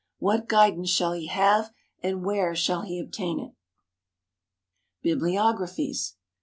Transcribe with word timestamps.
What 0.17 0.47
guidance 0.49 0.89
shall 0.89 1.11
he 1.11 1.27
have 1.27 1.69
and 2.01 2.25
where 2.25 2.55
shall 2.55 2.81
he 2.81 2.97
obtain 2.99 3.39
it? 3.39 3.53
Bibliographies. 5.03 6.15